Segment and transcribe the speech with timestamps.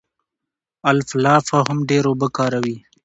[0.91, 2.77] الفالفا هم ډېره اوبه کاروي.